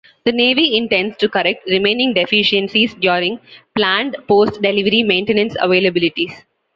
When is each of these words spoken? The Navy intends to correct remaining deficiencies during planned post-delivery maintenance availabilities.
The 0.23 0.31
Navy 0.31 0.77
intends 0.77 1.15
to 1.17 1.29
correct 1.29 1.67
remaining 1.69 2.15
deficiencies 2.15 2.95
during 2.95 3.39
planned 3.75 4.15
post-delivery 4.27 5.03
maintenance 5.03 5.55
availabilities. 5.57 6.41